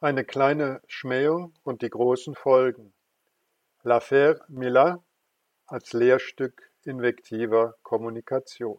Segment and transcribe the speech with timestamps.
[0.00, 2.92] Eine kleine Schmähung und die großen Folgen.
[3.82, 5.02] L'Affaire Miller
[5.66, 8.78] als Lehrstück invektiver Kommunikation.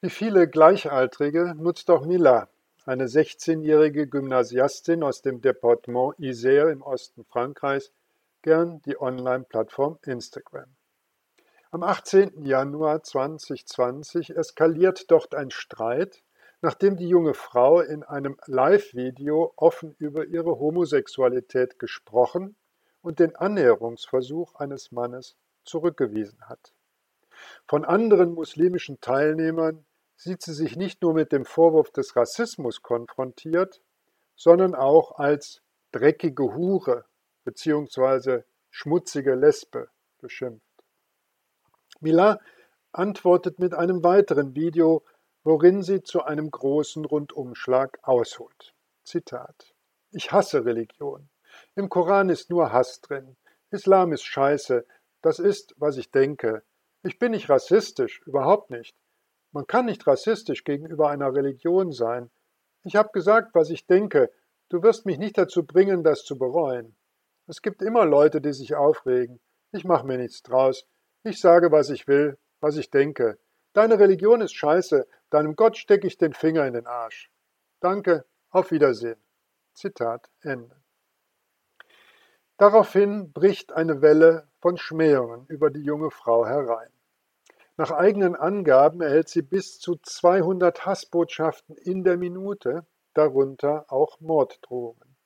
[0.00, 2.48] Wie viele Gleichaltrige nutzt auch Miller,
[2.84, 7.92] eine 16-jährige Gymnasiastin aus dem Departement Isère im Osten Frankreichs,
[8.42, 10.74] gern die Online-Plattform Instagram.
[11.70, 12.44] Am 18.
[12.44, 16.24] Januar 2020 eskaliert dort ein Streit,
[16.62, 22.56] nachdem die junge Frau in einem Live-Video offen über ihre Homosexualität gesprochen
[23.02, 26.72] und den Annäherungsversuch eines Mannes zurückgewiesen hat.
[27.66, 33.80] Von anderen muslimischen Teilnehmern sieht sie sich nicht nur mit dem Vorwurf des Rassismus konfrontiert,
[34.36, 37.04] sondern auch als dreckige Hure
[37.44, 38.42] bzw.
[38.70, 40.64] schmutzige Lesbe beschimpft.
[42.00, 42.38] Mila
[42.92, 45.02] antwortet mit einem weiteren Video,
[45.42, 48.74] worin sie zu einem großen Rundumschlag ausholt.
[49.04, 49.74] Zitat.
[50.12, 51.28] Ich hasse Religion.
[51.74, 53.36] Im Koran ist nur Hass drin.
[53.70, 54.84] Islam ist scheiße.
[55.22, 56.62] Das ist, was ich denke.
[57.02, 58.96] Ich bin nicht rassistisch, überhaupt nicht.
[59.52, 62.30] Man kann nicht rassistisch gegenüber einer Religion sein.
[62.84, 64.30] Ich habe gesagt, was ich denke.
[64.68, 66.96] Du wirst mich nicht dazu bringen, das zu bereuen.
[67.46, 69.40] Es gibt immer Leute, die sich aufregen.
[69.72, 70.86] Ich mache mir nichts draus.
[71.24, 73.38] Ich sage, was ich will, was ich denke.
[73.72, 77.30] Deine Religion ist scheiße, deinem Gott stecke ich den Finger in den Arsch.
[77.78, 79.20] Danke, auf Wiedersehen.
[79.74, 80.76] Zitat Ende.
[82.56, 86.90] Daraufhin bricht eine Welle von Schmähungen über die junge Frau herein.
[87.76, 92.84] Nach eigenen Angaben erhält sie bis zu 200 Hassbotschaften in der Minute,
[93.14, 95.16] darunter auch Morddrohungen.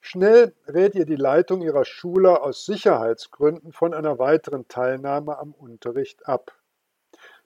[0.00, 6.28] Schnell rät ihr die Leitung ihrer Schule aus Sicherheitsgründen von einer weiteren Teilnahme am Unterricht
[6.28, 6.52] ab.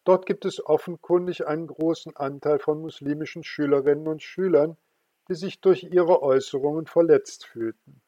[0.08, 4.78] Dort gibt es offenkundig einen großen Anteil von muslimischen Schülerinnen und Schülern,
[5.28, 8.00] die sich durch ihre Äußerungen verletzt fühlten.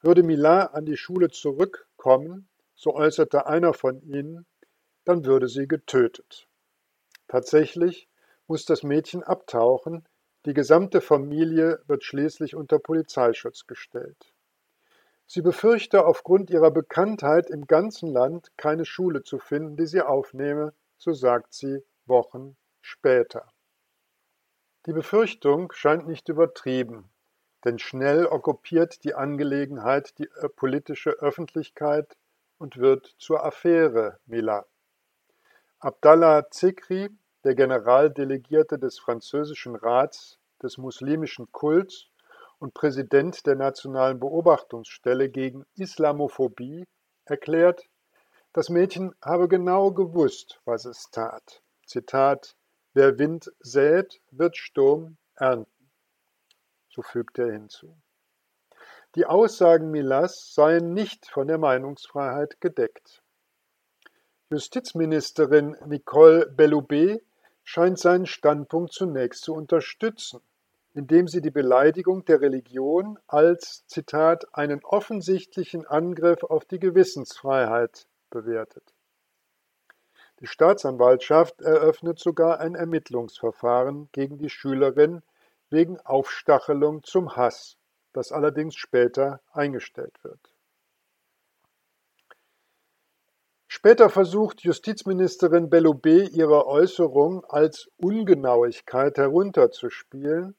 [0.00, 4.46] Würde Milan an die Schule zurückkommen, so äußerte einer von ihnen,
[5.04, 6.48] dann würde sie getötet.
[7.26, 8.08] Tatsächlich
[8.46, 10.08] muss das Mädchen abtauchen,
[10.46, 14.32] die gesamte Familie wird schließlich unter Polizeischutz gestellt.
[15.30, 20.72] Sie befürchte aufgrund ihrer Bekanntheit im ganzen Land keine Schule zu finden, die sie aufnehme,
[20.98, 23.52] so sagt sie Wochen später.
[24.86, 27.10] Die Befürchtung scheint nicht übertrieben,
[27.64, 32.16] denn schnell okkupiert die Angelegenheit die äh, politische Öffentlichkeit
[32.58, 34.66] und wird zur Affäre Mila.
[35.80, 37.10] Abdallah Zikri,
[37.44, 42.08] der Generaldelegierte des französischen Rats des muslimischen Kults
[42.58, 46.84] und Präsident der Nationalen Beobachtungsstelle gegen Islamophobie,
[47.24, 47.84] erklärt,
[48.52, 51.62] das Mädchen habe genau gewusst, was es tat.
[51.86, 52.56] Zitat,
[52.94, 55.90] wer Wind sät, wird Sturm ernten.
[56.88, 57.96] So fügt er hinzu.
[59.14, 63.22] Die Aussagen Milas seien nicht von der Meinungsfreiheit gedeckt.
[64.50, 67.22] Justizministerin Nicole Belloubet
[67.64, 70.40] scheint seinen Standpunkt zunächst zu unterstützen
[70.98, 78.94] indem sie die Beleidigung der Religion als, Zitat, einen offensichtlichen Angriff auf die Gewissensfreiheit bewertet.
[80.40, 85.22] Die Staatsanwaltschaft eröffnet sogar ein Ermittlungsverfahren gegen die Schülerin
[85.70, 87.76] wegen Aufstachelung zum Hass,
[88.12, 90.40] das allerdings später eingestellt wird.
[93.66, 100.56] Später versucht Justizministerin Belloubet ihre Äußerung als Ungenauigkeit herunterzuspielen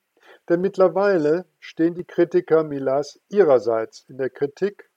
[0.49, 4.88] denn mittlerweile stehen die Kritiker Milas ihrerseits in der Kritik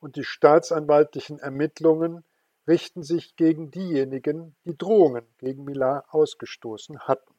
[0.00, 2.24] und die staatsanwaltlichen Ermittlungen
[2.66, 7.34] richten sich gegen diejenigen, die Drohungen gegen Milar ausgestoßen hatten.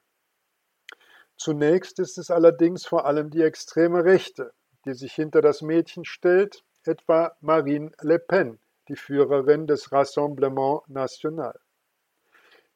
[1.38, 4.54] Zunächst ist es allerdings vor allem die extreme Rechte,
[4.86, 11.60] die sich hinter das Mädchen stellt, etwa Marine Le Pen, die Führerin des Rassemblement National.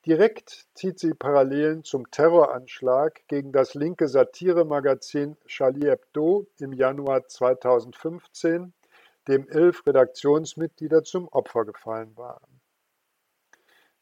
[0.05, 8.71] Direkt zieht sie Parallelen zum Terroranschlag gegen das linke Satiremagazin Charlie Hebdo im Januar 2015,
[9.27, 12.61] dem elf Redaktionsmitglieder zum Opfer gefallen waren.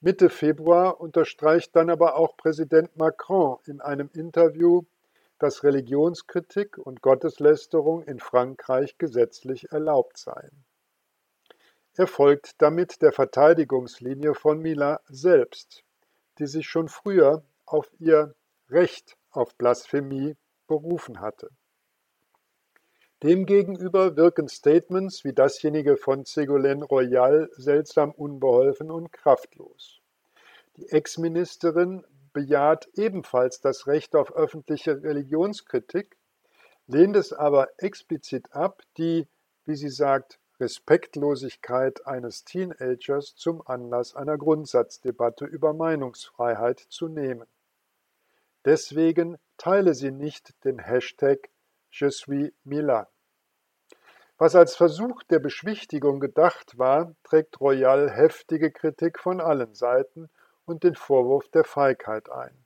[0.02, 4.84] Mitte Februar unterstreicht dann aber auch Präsident Macron in einem Interview,
[5.40, 10.66] dass Religionskritik und Gotteslästerung in Frankreich gesetzlich erlaubt seien.
[11.96, 15.84] Er folgt damit der Verteidigungslinie von Mila selbst,
[16.40, 18.36] die sich schon früher auf ihr
[18.70, 20.36] Recht auf Blasphemie
[20.68, 21.50] berufen hatte.
[23.24, 30.02] Demgegenüber wirken Statements wie dasjenige von Ségolène Royal seltsam unbeholfen und kraftlos.
[30.76, 32.04] Die Ex-Ministerin
[32.34, 36.18] bejaht ebenfalls das Recht auf öffentliche Religionskritik,
[36.88, 39.26] lehnt es aber explizit ab, die,
[39.64, 47.48] wie sie sagt, Respektlosigkeit eines Teenagers zum Anlass einer Grundsatzdebatte über Meinungsfreiheit zu nehmen.
[48.66, 51.50] Deswegen teile sie nicht den Hashtag
[51.90, 53.06] Je suis Milan.
[54.44, 60.30] Was als Versuch der Beschwichtigung gedacht war, trägt Royal heftige Kritik von allen Seiten
[60.66, 62.66] und den Vorwurf der Feigheit ein.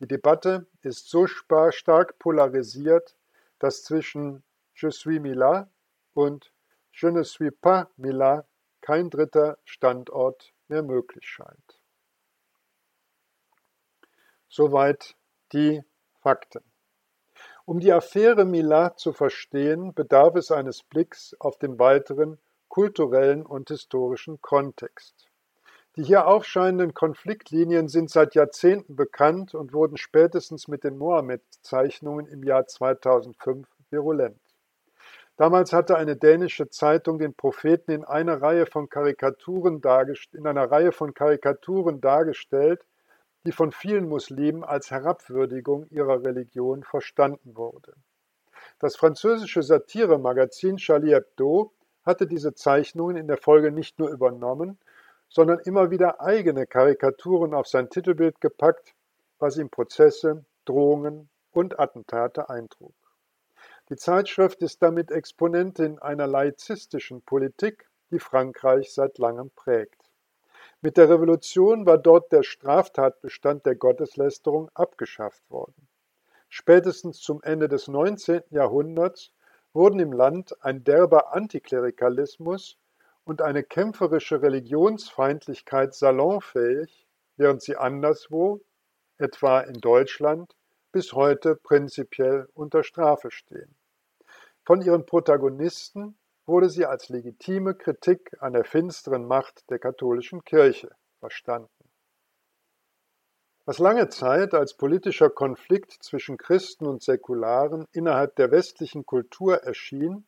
[0.00, 3.16] Die Debatte ist so stark polarisiert,
[3.58, 4.42] dass zwischen
[4.74, 5.70] Je suis Milan
[6.12, 6.52] und
[6.92, 8.44] Je ne suis pas Milan
[8.82, 11.80] kein dritter Standort mehr möglich scheint.
[14.50, 15.16] Soweit
[15.54, 15.82] die
[16.20, 16.71] Fakten.
[17.64, 22.38] Um die Affäre Milat zu verstehen, bedarf es eines Blicks auf den weiteren
[22.68, 25.28] kulturellen und historischen Kontext.
[25.94, 32.42] Die hier aufscheinenden Konfliktlinien sind seit Jahrzehnten bekannt und wurden spätestens mit den Mohammed-Zeichnungen im
[32.42, 34.40] Jahr 2005 virulent.
[35.36, 39.80] Damals hatte eine dänische Zeitung den Propheten in einer Reihe von Karikaturen
[40.32, 42.84] in einer Reihe von Karikaturen dargestellt,
[43.44, 47.94] die von vielen Muslimen als Herabwürdigung ihrer Religion verstanden wurde.
[48.78, 51.72] Das französische Satiremagazin Charlie Hebdo
[52.04, 54.78] hatte diese Zeichnungen in der Folge nicht nur übernommen,
[55.28, 58.94] sondern immer wieder eigene Karikaturen auf sein Titelbild gepackt,
[59.38, 62.94] was ihm Prozesse, Drohungen und Attentate eintrug.
[63.88, 70.01] Die Zeitschrift ist damit Exponentin einer laizistischen Politik, die Frankreich seit langem prägt.
[70.84, 75.86] Mit der Revolution war dort der Straftatbestand der Gotteslästerung abgeschafft worden.
[76.48, 78.42] Spätestens zum Ende des 19.
[78.50, 79.32] Jahrhunderts
[79.72, 82.78] wurden im Land ein derber Antiklerikalismus
[83.22, 87.06] und eine kämpferische Religionsfeindlichkeit salonfähig,
[87.36, 88.60] während sie anderswo,
[89.18, 90.56] etwa in Deutschland,
[90.90, 93.76] bis heute prinzipiell unter Strafe stehen.
[94.64, 100.90] Von ihren Protagonisten wurde sie als legitime Kritik an der finsteren Macht der katholischen Kirche
[101.20, 101.68] verstanden.
[103.64, 110.26] Was lange Zeit als politischer Konflikt zwischen Christen und Säkularen innerhalb der westlichen Kultur erschien,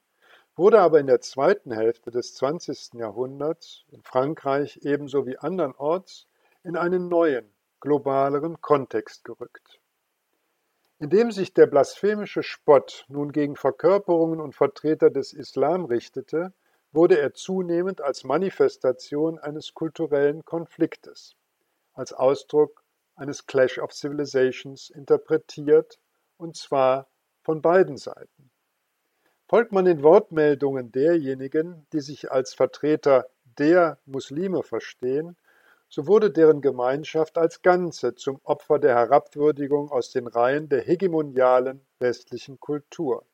[0.55, 2.95] wurde aber in der zweiten Hälfte des 20.
[2.95, 6.29] Jahrhunderts in Frankreich ebenso wie andernorts
[6.63, 9.81] in einen neuen, globaleren Kontext gerückt.
[11.01, 16.53] Indem sich der blasphemische Spott nun gegen Verkörperungen und Vertreter des Islam richtete,
[16.93, 21.35] wurde er zunehmend als Manifestation eines kulturellen Konfliktes,
[21.93, 22.85] als Ausdruck
[23.17, 25.99] eines Clash of Civilizations interpretiert,
[26.37, 27.09] und zwar
[27.43, 28.51] von beiden Seiten.
[29.47, 33.27] Folgt man den Wortmeldungen derjenigen, die sich als Vertreter
[33.59, 35.37] der Muslime verstehen,
[35.89, 41.87] so wurde deren Gemeinschaft als Ganze zum Opfer der Herabwürdigung aus den Reihen der hegemonialen
[41.99, 43.25] westlichen Kultur.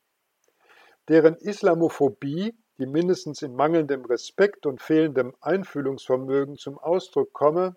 [1.08, 7.76] Deren Islamophobie, die mindestens in mangelndem Respekt und fehlendem Einfühlungsvermögen zum Ausdruck komme,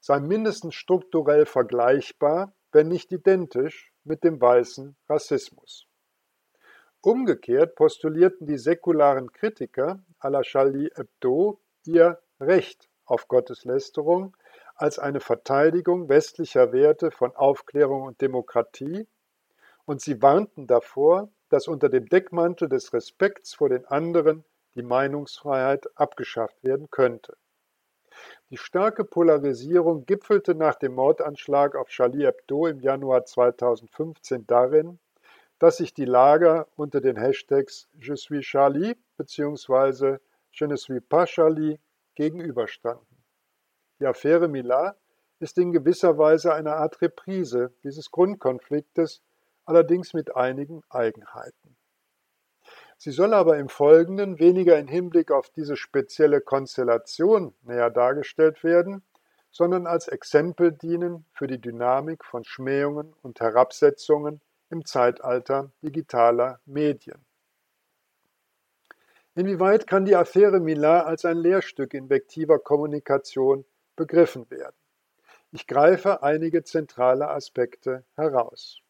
[0.00, 5.86] sei mindestens strukturell vergleichbar, wenn nicht identisch mit dem weißen Rassismus.
[7.00, 14.36] Umgekehrt postulierten die säkularen Kritiker à la Charlie Hebdo ihr Recht auf Gotteslästerung
[14.74, 19.06] als eine Verteidigung westlicher Werte von Aufklärung und Demokratie
[19.84, 25.88] und sie warnten davor, dass unter dem Deckmantel des Respekts vor den anderen die Meinungsfreiheit
[25.96, 27.36] abgeschafft werden könnte.
[28.50, 34.98] Die starke Polarisierung gipfelte nach dem Mordanschlag auf Charlie Hebdo im Januar 2015 darin,
[35.58, 40.18] dass sich die Lager unter den Hashtags Je suis Charlie bzw.
[40.52, 41.78] Je ne suis pas Charlie
[42.18, 43.06] gegenüberstanden.
[44.00, 44.96] Die Affäre Millar
[45.38, 49.22] ist in gewisser Weise eine Art Reprise dieses Grundkonfliktes,
[49.64, 51.76] allerdings mit einigen Eigenheiten.
[52.96, 59.04] Sie soll aber im Folgenden weniger im Hinblick auf diese spezielle Konstellation näher dargestellt werden,
[59.52, 67.27] sondern als Exempel dienen für die Dynamik von Schmähungen und Herabsetzungen im Zeitalter digitaler Medien.
[69.38, 73.64] Inwieweit kann die Affäre Millar als ein Lehrstück invektiver Kommunikation
[73.94, 74.74] begriffen werden?
[75.52, 78.80] Ich greife einige zentrale Aspekte heraus.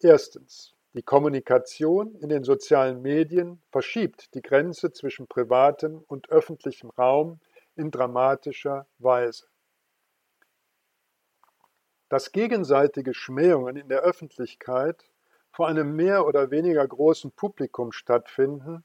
[0.00, 0.74] Erstens.
[0.94, 7.38] Die Kommunikation in den sozialen Medien verschiebt die Grenze zwischen privatem und öffentlichem Raum
[7.76, 9.48] in dramatischer Weise.
[12.08, 15.04] Dass gegenseitige Schmähungen in der Öffentlichkeit
[15.50, 18.82] vor einem mehr oder weniger großen Publikum stattfinden,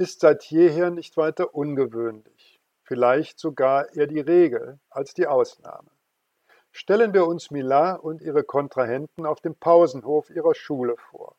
[0.00, 5.90] ist seit jeher nicht weiter ungewöhnlich, vielleicht sogar eher die Regel als die Ausnahme.
[6.72, 11.34] Stellen wir uns Millar und ihre Kontrahenten auf dem Pausenhof ihrer Schule vor.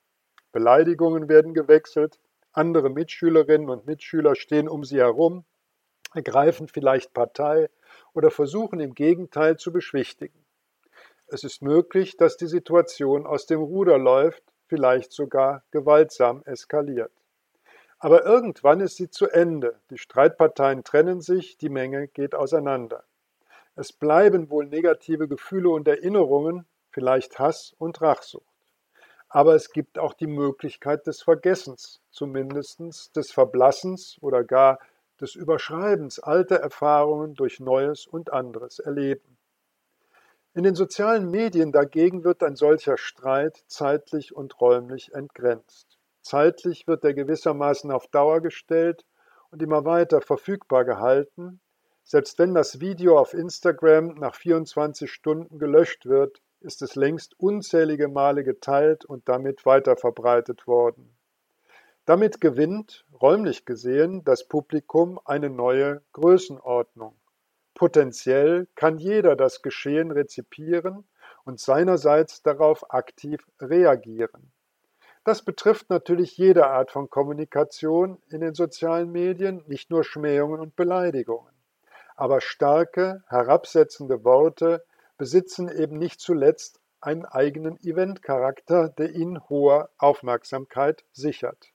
[0.52, 2.20] Beleidigungen werden gewechselt,
[2.52, 5.46] andere Mitschülerinnen und Mitschüler stehen um sie herum,
[6.16, 7.70] ergreifen vielleicht Partei
[8.14, 10.44] oder versuchen im Gegenteil zu beschwichtigen.
[11.28, 17.12] Es ist möglich, dass die Situation aus dem Ruder läuft, vielleicht sogar gewaltsam eskaliert.
[18.00, 23.04] Aber irgendwann ist sie zu Ende, die Streitparteien trennen sich, die Menge geht auseinander.
[23.76, 28.44] Es bleiben wohl negative Gefühle und Erinnerungen, vielleicht Hass und Rachsucht.
[29.30, 34.80] Aber es gibt auch die Möglichkeit des Vergessens, zumindest des Verblassens oder gar
[35.20, 39.38] des Überschreibens alter Erfahrungen durch Neues und anderes Erleben.
[40.54, 45.97] In den sozialen Medien dagegen wird ein solcher Streit zeitlich und räumlich entgrenzt.
[46.28, 49.06] Zeitlich wird er gewissermaßen auf Dauer gestellt
[49.50, 51.62] und immer weiter verfügbar gehalten.
[52.04, 58.10] Selbst wenn das Video auf Instagram nach 24 Stunden gelöscht wird, ist es längst unzählige
[58.10, 61.16] Male geteilt und damit weiterverbreitet worden.
[62.04, 67.16] Damit gewinnt, räumlich gesehen, das Publikum eine neue Größenordnung.
[67.74, 71.08] Potenziell kann jeder das Geschehen rezipieren
[71.46, 74.52] und seinerseits darauf aktiv reagieren.
[75.28, 80.78] Das betrifft natürlich jede Art von Kommunikation in den sozialen Medien, nicht nur Schmähungen und
[80.78, 81.52] Beleidigungen.
[82.16, 84.86] Aber starke, herabsetzende Worte
[85.18, 91.74] besitzen eben nicht zuletzt einen eigenen Eventcharakter, der ihnen hohe Aufmerksamkeit sichert.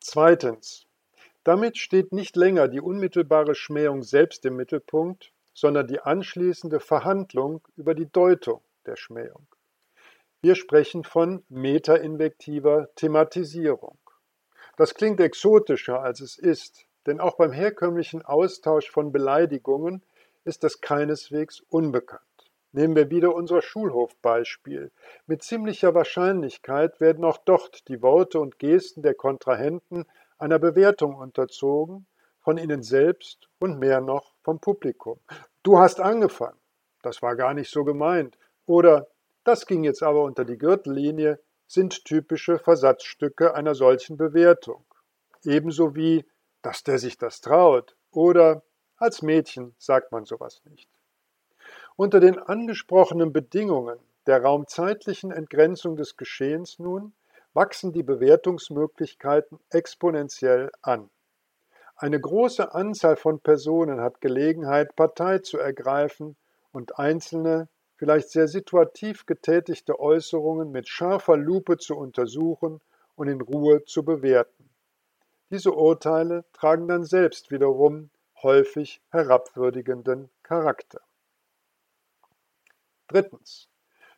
[0.00, 0.86] Zweitens.
[1.44, 7.94] Damit steht nicht länger die unmittelbare Schmähung selbst im Mittelpunkt, sondern die anschließende Verhandlung über
[7.94, 9.46] die Deutung der Schmähung.
[10.42, 13.98] Wir sprechen von metainvektiver Thematisierung.
[14.76, 20.02] Das klingt exotischer, als es ist, denn auch beim herkömmlichen Austausch von Beleidigungen
[20.44, 22.22] ist das keineswegs unbekannt.
[22.72, 24.90] Nehmen wir wieder unser Schulhofbeispiel.
[25.26, 30.04] Mit ziemlicher Wahrscheinlichkeit werden auch dort die Worte und Gesten der Kontrahenten
[30.38, 32.06] einer Bewertung unterzogen,
[32.40, 35.18] von ihnen selbst und mehr noch vom Publikum.
[35.62, 36.58] Du hast angefangen.
[37.02, 38.36] Das war gar nicht so gemeint.
[38.66, 39.08] Oder
[39.46, 44.84] das ging jetzt aber unter die Gürtellinie, sind typische Versatzstücke einer solchen Bewertung.
[45.44, 46.24] Ebenso wie,
[46.62, 48.62] dass der sich das traut oder
[48.96, 50.88] als Mädchen sagt man sowas nicht.
[51.96, 57.14] Unter den angesprochenen Bedingungen der raumzeitlichen Entgrenzung des Geschehens nun
[57.54, 61.10] wachsen die Bewertungsmöglichkeiten exponentiell an.
[61.96, 66.36] Eine große Anzahl von Personen hat Gelegenheit, Partei zu ergreifen
[66.70, 72.80] und einzelne, vielleicht sehr situativ getätigte Äußerungen mit scharfer Lupe zu untersuchen
[73.16, 74.68] und in Ruhe zu bewerten.
[75.50, 78.10] Diese Urteile tragen dann selbst wiederum
[78.42, 81.00] häufig herabwürdigenden Charakter.
[83.08, 83.68] Drittens.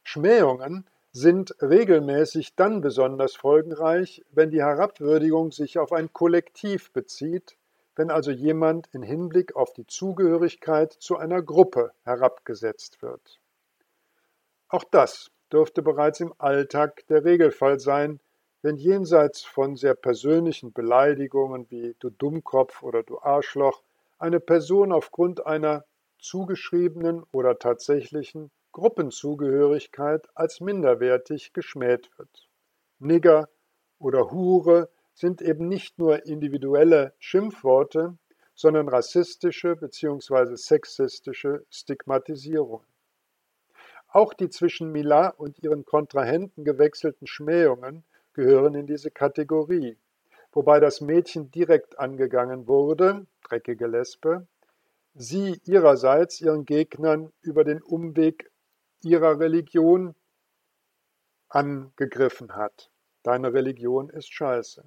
[0.02, 7.56] Schmähungen sind regelmäßig dann besonders folgenreich, wenn die Herabwürdigung sich auf ein Kollektiv bezieht,
[7.96, 13.37] wenn also jemand in Hinblick auf die Zugehörigkeit zu einer Gruppe herabgesetzt wird.
[14.70, 18.20] Auch das dürfte bereits im Alltag der Regelfall sein,
[18.60, 23.82] wenn jenseits von sehr persönlichen Beleidigungen wie du Dummkopf oder du Arschloch
[24.18, 25.84] eine Person aufgrund einer
[26.18, 32.48] zugeschriebenen oder tatsächlichen Gruppenzugehörigkeit als minderwertig geschmäht wird.
[32.98, 33.48] Nigger
[33.98, 38.18] oder Hure sind eben nicht nur individuelle Schimpfworte,
[38.54, 40.56] sondern rassistische bzw.
[40.56, 42.86] sexistische Stigmatisierungen.
[44.08, 49.98] Auch die zwischen Mila und ihren Kontrahenten gewechselten Schmähungen gehören in diese Kategorie,
[50.52, 54.46] wobei das Mädchen direkt angegangen wurde, dreckige Lesbe,
[55.14, 58.50] sie ihrerseits ihren Gegnern über den Umweg
[59.02, 60.14] ihrer Religion
[61.48, 62.90] angegriffen hat.
[63.22, 64.84] Deine Religion ist scheiße.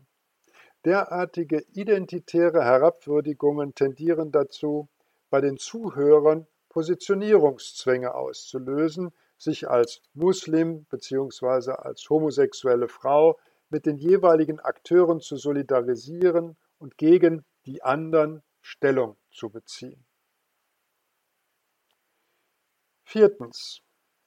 [0.84, 4.90] Derartige identitäre Herabwürdigungen tendieren dazu,
[5.30, 11.72] bei den Zuhörern Positionierungszwänge auszulösen, sich als Muslim bzw.
[11.72, 13.38] als homosexuelle Frau
[13.70, 20.06] mit den jeweiligen Akteuren zu solidarisieren und gegen die anderen Stellung zu beziehen.
[23.04, 23.82] Viertens.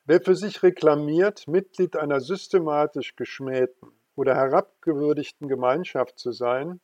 [0.04, 6.82] Wer für sich reklamiert, Mitglied einer systematisch geschmähten oder herabgewürdigten Gemeinschaft zu sein,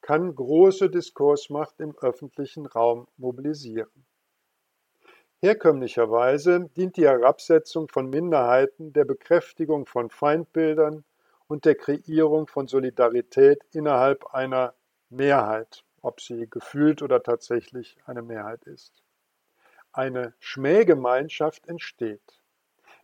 [0.00, 4.05] kann große Diskursmacht im öffentlichen Raum mobilisieren.
[5.42, 11.04] Herkömmlicherweise dient die Herabsetzung von Minderheiten der Bekräftigung von Feindbildern
[11.46, 14.74] und der Kreierung von Solidarität innerhalb einer
[15.10, 19.02] Mehrheit, ob sie gefühlt oder tatsächlich eine Mehrheit ist.
[19.92, 22.40] Eine Schmähgemeinschaft entsteht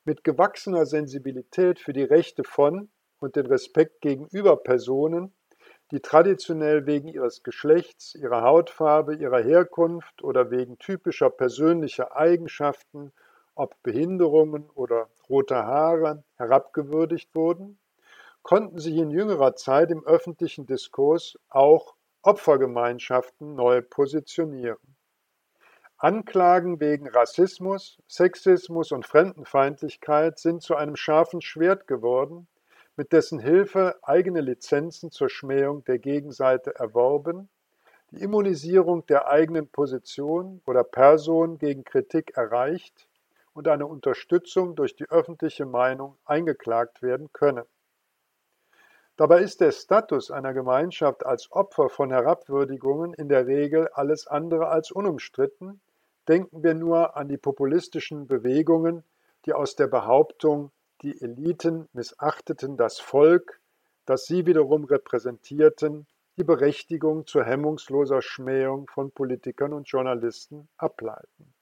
[0.04, 5.32] mit gewachsener Sensibilität für die Rechte von und den Respekt gegenüber Personen,
[5.92, 13.12] die traditionell wegen ihres Geschlechts, ihrer Hautfarbe, ihrer Herkunft oder wegen typischer persönlicher Eigenschaften,
[13.54, 17.78] ob Behinderungen oder rote Haare, herabgewürdigt wurden,
[18.40, 24.96] konnten sich in jüngerer Zeit im öffentlichen Diskurs auch Opfergemeinschaften neu positionieren.
[25.98, 32.48] Anklagen wegen Rassismus, Sexismus und Fremdenfeindlichkeit sind zu einem scharfen Schwert geworden,
[32.96, 37.48] mit dessen Hilfe eigene Lizenzen zur Schmähung der Gegenseite erworben,
[38.10, 43.08] die Immunisierung der eigenen Position oder Person gegen Kritik erreicht
[43.54, 47.64] und eine Unterstützung durch die öffentliche Meinung eingeklagt werden können.
[49.16, 54.68] Dabei ist der Status einer Gemeinschaft als Opfer von Herabwürdigungen in der Regel alles andere
[54.68, 55.80] als unumstritten,
[56.28, 59.04] denken wir nur an die populistischen Bewegungen,
[59.44, 60.70] die aus der Behauptung
[61.02, 63.60] die Eliten missachteten das Volk,
[64.06, 66.06] das sie wiederum repräsentierten,
[66.36, 71.54] die Berechtigung zur hemmungsloser Schmähung von Politikern und Journalisten ableiten.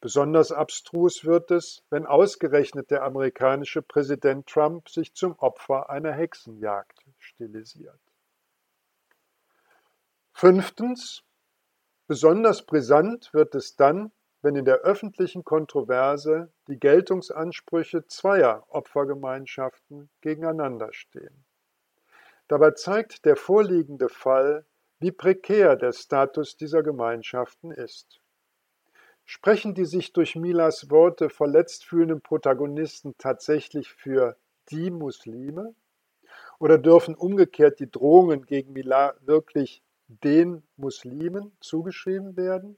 [0.00, 7.04] Besonders abstrus wird es, wenn ausgerechnet der amerikanische Präsident Trump sich zum Opfer einer Hexenjagd
[7.18, 8.00] stilisiert.
[10.32, 11.22] Fünftens.
[12.06, 14.10] Besonders brisant wird es dann,
[14.42, 21.44] wenn in der öffentlichen Kontroverse die Geltungsansprüche zweier Opfergemeinschaften gegeneinander stehen.
[22.48, 24.64] Dabei zeigt der vorliegende Fall,
[24.98, 28.20] wie prekär der Status dieser Gemeinschaften ist.
[29.24, 34.36] Sprechen die sich durch Milas Worte verletzt fühlenden Protagonisten tatsächlich für
[34.70, 35.74] die Muslime?
[36.58, 42.76] Oder dürfen umgekehrt die Drohungen gegen Mila wirklich den Muslimen zugeschrieben werden?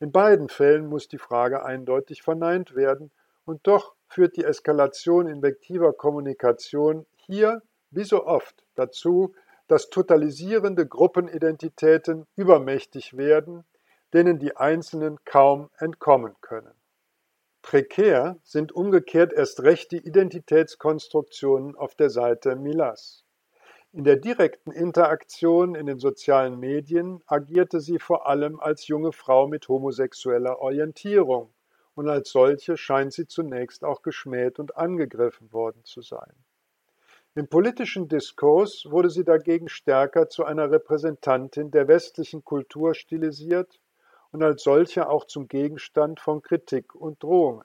[0.00, 3.10] In beiden Fällen muss die Frage eindeutig verneint werden,
[3.44, 9.34] und doch führt die Eskalation invektiver Kommunikation hier wie so oft dazu,
[9.68, 13.64] dass totalisierende Gruppenidentitäten übermächtig werden,
[14.12, 16.74] denen die Einzelnen kaum entkommen können.
[17.62, 23.25] Prekär sind umgekehrt erst recht die Identitätskonstruktionen auf der Seite Milas.
[23.96, 29.48] In der direkten Interaktion in den sozialen Medien agierte sie vor allem als junge Frau
[29.48, 31.54] mit homosexueller Orientierung,
[31.94, 36.34] und als solche scheint sie zunächst auch geschmäht und angegriffen worden zu sein.
[37.34, 43.80] Im politischen Diskurs wurde sie dagegen stärker zu einer Repräsentantin der westlichen Kultur stilisiert
[44.30, 47.64] und als solche auch zum Gegenstand von Kritik und Drohungen.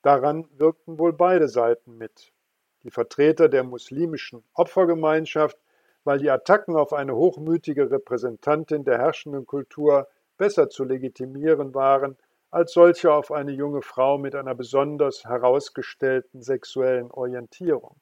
[0.00, 2.32] Daran wirkten wohl beide Seiten mit
[2.88, 5.58] die Vertreter der muslimischen Opfergemeinschaft,
[6.04, 12.16] weil die Attacken auf eine hochmütige Repräsentantin der herrschenden Kultur besser zu legitimieren waren
[12.50, 17.96] als solche auf eine junge Frau mit einer besonders herausgestellten sexuellen Orientierung.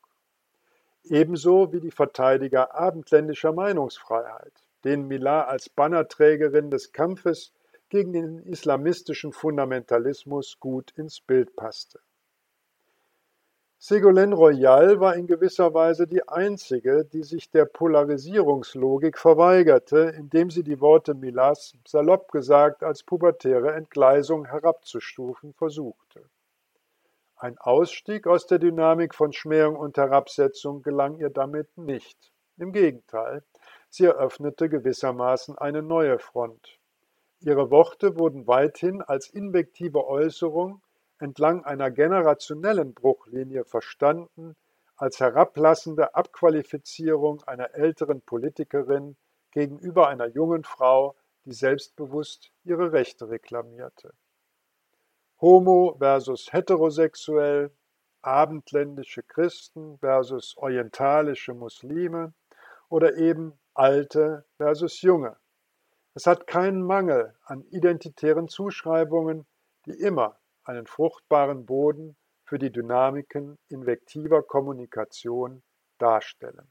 [1.03, 4.53] Ebenso wie die Verteidiger abendländischer Meinungsfreiheit,
[4.85, 7.53] denen Millar als Bannerträgerin des Kampfes
[7.88, 11.99] gegen den islamistischen Fundamentalismus gut ins Bild passte.
[13.79, 20.62] Ségolène Royal war in gewisser Weise die einzige, die sich der Polarisierungslogik verweigerte, indem sie
[20.62, 26.25] die Worte Milas salopp gesagt als pubertäre Entgleisung herabzustufen versuchte.
[27.37, 32.33] Ein Ausstieg aus der Dynamik von Schmähung und Herabsetzung gelang ihr damit nicht.
[32.57, 33.43] Im Gegenteil,
[33.91, 36.79] sie eröffnete gewissermaßen eine neue Front.
[37.41, 40.81] Ihre Worte wurden weithin als invektive Äußerung
[41.18, 44.57] entlang einer generationellen Bruchlinie verstanden
[44.96, 49.16] als herablassende Abqualifizierung einer älteren Politikerin
[49.50, 54.12] gegenüber einer jungen Frau, die selbstbewusst ihre Rechte reklamierte.
[55.40, 57.70] Homo versus heterosexuell,
[58.22, 62.33] abendländische Christen versus orientalische Muslime
[62.88, 65.37] oder eben alte versus junge.
[66.14, 69.46] Es hat keinen Mangel an identitären Zuschreibungen,
[69.85, 75.62] die immer einen fruchtbaren Boden für die Dynamiken invektiver Kommunikation
[75.98, 76.70] darstellen.